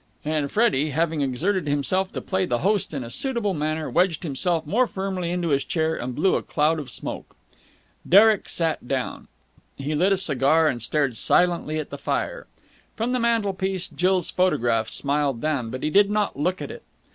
And 0.25 0.51
Freddie, 0.51 0.89
having 0.89 1.21
exerted 1.21 1.67
himself 1.67 2.11
to 2.13 2.21
play 2.21 2.47
the 2.47 2.57
host 2.65 2.91
in 2.91 3.03
a 3.03 3.11
suitable 3.11 3.53
manner, 3.53 3.87
wedged 3.87 4.23
himself 4.23 4.65
more 4.65 4.87
firmly 4.87 5.29
into 5.29 5.49
his 5.49 5.63
chair 5.63 5.95
and 5.95 6.15
blew 6.15 6.33
a 6.33 6.41
cloud 6.41 6.79
of 6.79 6.89
smoke. 6.89 7.35
Derek 8.09 8.49
sat 8.49 8.87
down. 8.87 9.27
He 9.75 9.93
lit 9.93 10.11
a 10.11 10.17
cigar, 10.17 10.67
and 10.67 10.81
stared 10.81 11.17
silently 11.17 11.77
at 11.77 11.91
the 11.91 11.99
fire. 11.99 12.47
From 12.95 13.11
the 13.11 13.19
mantelpiece 13.19 13.87
Jill's 13.89 14.31
photograph 14.31 14.89
smiled 14.89 15.39
down, 15.39 15.69
but 15.69 15.83
he 15.83 15.91
did 15.91 16.09
not 16.09 16.35
look 16.35 16.63
at 16.63 16.71
it. 16.71 16.81